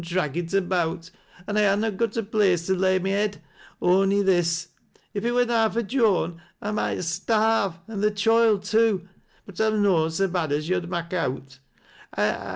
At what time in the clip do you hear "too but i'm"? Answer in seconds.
8.67-9.83